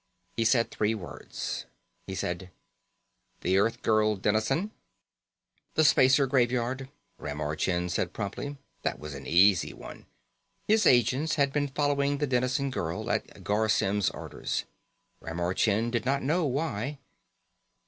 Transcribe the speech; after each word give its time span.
He 0.35 0.45
said 0.45 0.71
three 0.71 0.95
words. 0.95 1.67
He 2.07 2.15
said: 2.15 2.49
"The 3.41 3.53
Earthgirl 3.59 4.15
Dennison." 4.23 4.71
"The 5.75 5.83
Spacer 5.83 6.25
Graveyard," 6.25 6.89
Ramar 7.19 7.55
Chind 7.55 7.91
said 7.91 8.11
promptly. 8.11 8.57
That 8.81 8.97
was 8.97 9.13
an 9.13 9.27
easy 9.27 9.73
one. 9.75 10.07
His 10.67 10.87
agents 10.87 11.35
had 11.35 11.53
been 11.53 11.67
following 11.67 12.17
the 12.17 12.25
Dennison 12.25 12.71
girl, 12.71 13.11
at 13.11 13.43
Garr 13.43 13.69
Symm's 13.69 14.09
orders. 14.09 14.63
Ramar 15.19 15.53
Chind 15.53 15.91
did 15.91 16.03
not 16.03 16.23
know 16.23 16.45
why. 16.47 16.97